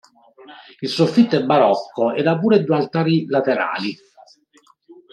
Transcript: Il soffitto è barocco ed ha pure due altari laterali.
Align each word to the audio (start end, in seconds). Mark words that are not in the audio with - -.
Il 0.81 0.89
soffitto 0.89 1.35
è 1.35 1.43
barocco 1.43 2.13
ed 2.13 2.25
ha 2.25 2.35
pure 2.39 2.63
due 2.63 2.75
altari 2.75 3.25
laterali. 3.27 3.95